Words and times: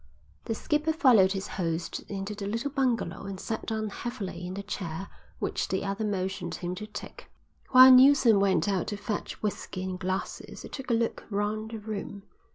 The 0.45 0.55
skipper 0.55 0.93
followed 0.93 1.33
his 1.33 1.47
host 1.61 1.99
into 2.09 2.33
the 2.33 2.47
little 2.47 2.71
bungalow 2.71 3.27
and 3.27 3.39
sat 3.39 3.67
down 3.67 3.89
heavily 3.89 4.47
in 4.47 4.55
the 4.55 4.63
chair 4.63 5.09
which 5.37 5.67
the 5.67 5.85
other 5.85 6.03
motioned 6.03 6.55
him 6.55 6.73
to 6.73 6.87
take. 6.87 7.29
While 7.69 7.91
Neilson 7.91 8.39
went 8.39 8.67
out 8.67 8.87
to 8.87 8.97
fetch 8.97 9.43
whisky 9.43 9.83
and 9.83 9.99
glasses 9.99 10.63
he 10.63 10.69
took 10.69 10.89
a 10.89 10.95
look 10.95 11.25
round 11.29 11.69
the 11.69 11.77
room. 11.77 12.23